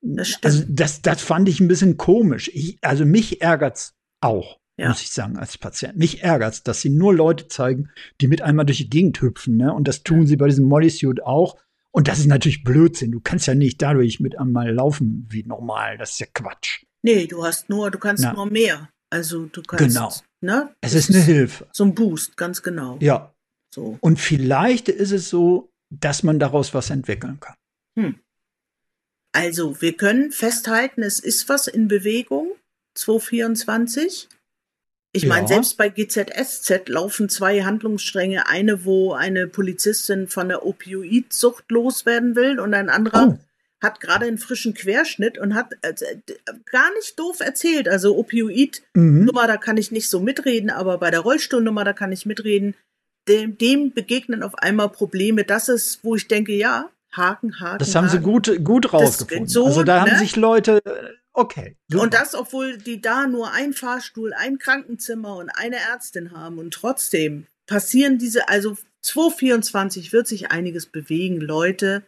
[0.00, 0.44] Das stimmt.
[0.44, 2.50] Also das, das fand ich ein bisschen komisch.
[2.54, 4.88] Ich, also mich ärgert's auch, Ja.
[4.88, 5.96] muss ich sagen, als Patient.
[5.96, 7.90] Mich ärgert's, dass sie nur Leute zeigen,
[8.20, 9.56] die mit einmal durch die Gegend hüpfen.
[9.56, 9.72] Ne?
[9.72, 11.56] Und das tun sie bei diesem Molly-Suit auch.
[11.90, 13.10] Und das ist natürlich Blödsinn.
[13.10, 15.98] Du kannst ja nicht dadurch mit einmal laufen wie normal.
[15.98, 16.84] Das ist ja Quatsch.
[17.02, 18.34] Nee, du hast nur, du kannst Na.
[18.34, 18.88] nur mehr.
[19.10, 20.12] Also du kannst, Genau.
[20.40, 20.74] Ne?
[20.80, 21.66] Es Das ist eine Hilfe.
[21.72, 22.98] So ein Boost, ganz genau.
[23.00, 23.34] Ja.
[23.74, 23.98] So.
[24.00, 27.54] Und vielleicht ist es so, dass man daraus was entwickeln kann.
[29.32, 32.52] Also, wir können festhalten, es ist was in Bewegung.
[32.94, 34.28] 224.
[35.12, 35.28] Ich Ja.
[35.28, 38.46] meine, selbst bei GZSZ laufen zwei Handlungsstränge.
[38.48, 43.38] Eine, wo eine Polizistin von der Opioidsucht loswerden will und ein anderer Oh.
[43.80, 45.94] Hat gerade einen frischen Querschnitt und hat äh,
[46.70, 47.88] gar nicht doof erzählt.
[47.88, 49.30] Also Opioid Mhm.
[49.34, 52.74] Da kann ich nicht so mitreden, aber bei der Rollstuhlnummer, da kann ich mitreden.
[53.28, 55.44] dem, dem begegnen auf einmal Probleme.
[55.44, 57.78] Das ist, wo ich denke, ja, Haken, Haken.
[57.78, 58.18] Das haben Haken.
[58.18, 59.48] sie gut, gut rausgefunden.
[59.48, 60.10] So, also da ne?
[60.10, 61.76] haben sich Leute, äh, okay.
[61.88, 62.02] super.
[62.02, 66.58] Und das, obwohl die da nur ein Fahrstuhl, ein Krankenzimmer und eine Ärztin haben.
[66.58, 72.02] Und trotzdem passieren diese, also 2024 wird sich einiges bewegen, Leute.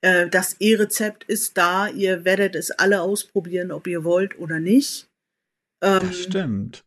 [0.00, 1.88] Äh, das E-Rezept ist da.
[1.88, 5.08] Ihr werdet es alle ausprobieren, ob ihr wollt oder nicht.
[5.82, 6.84] Ähm, das stimmt.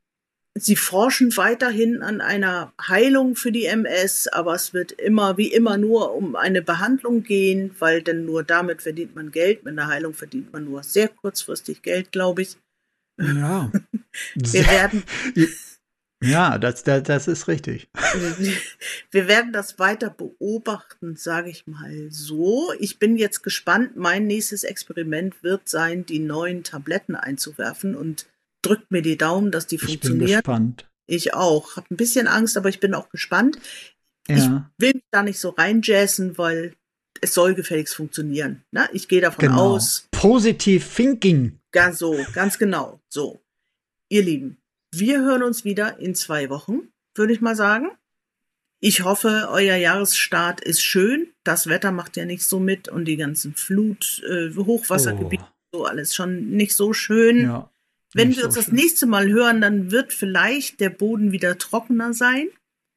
[0.54, 5.78] Sie forschen weiterhin an einer Heilung für die MS, aber es wird immer wie immer
[5.78, 9.64] nur um eine Behandlung gehen, weil denn nur damit verdient man Geld.
[9.64, 12.58] Mit einer Heilung verdient man nur sehr kurzfristig Geld, glaube ich.
[13.18, 13.72] Ja.
[14.34, 15.04] Wir werden,
[16.24, 17.90] ja, das, das, das ist richtig.
[19.12, 22.72] wir werden das weiter beobachten, sage ich mal so.
[22.80, 23.96] Ich bin jetzt gespannt.
[23.96, 28.28] Mein nächstes Experiment wird sein, die neuen Tabletten einzuwerfen und
[28.62, 30.28] drückt mir die Daumen, dass die Ich bin funktionieren.
[30.28, 30.88] gespannt.
[31.08, 31.76] Ich auch.
[31.76, 33.58] Hab ein bisschen Angst, aber ich bin auch gespannt.
[34.28, 36.76] Ja, Will mich da nicht so reinjazzen, weil
[37.22, 38.64] es soll gefälligst funktionieren.
[38.72, 38.88] Ne?
[38.94, 39.74] Ich gehe davon genau.
[39.74, 40.08] aus.
[40.12, 41.60] Positive Thinking.
[41.72, 43.02] Ganz so, ganz genau.
[43.10, 43.42] So.
[44.10, 44.58] Ihr Lieben,
[44.94, 47.92] wir hören uns wieder in zwei Wochen, würde ich mal sagen.
[48.80, 51.28] Ich hoffe, euer Jahresstart ist schön.
[51.44, 56.16] Das Wetter macht ja nicht so mit und die ganzen Flut, äh, Hochwassergebiete, so alles
[56.16, 57.42] schon nicht so schön.
[57.42, 57.72] Oh, ja.
[58.14, 58.76] Wenn wir so uns das schön.
[58.76, 62.48] nächste Mal hören, dann wird vielleicht der Boden wieder trockener sein.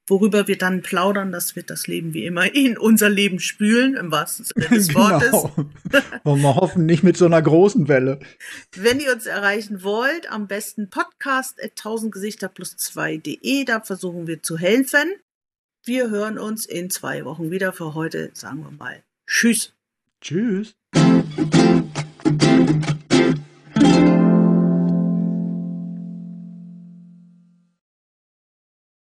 [0.06, 4.10] Worüber wir dann plaudern, das wird das Leben wie immer in unser Leben spülen, im
[4.10, 5.30] wahrsten Sinne des Wortes.
[5.30, 5.54] Genau.
[6.24, 8.20] Wollen wir hoffen, nicht mit so einer großen Welle.
[8.76, 14.26] Wenn ihr uns erreichen wollt, am besten podcast at 1000 Gesichter plus 2.de, da versuchen
[14.26, 15.14] wir zu helfen.
[15.84, 17.72] Wir hören uns in zwei Wochen wieder.
[17.72, 19.72] Für heute sagen wir mal Tschüss.
[20.20, 20.74] Tschüss.